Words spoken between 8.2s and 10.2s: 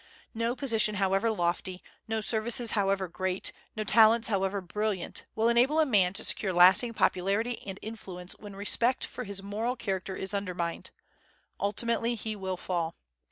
when respect for his moral character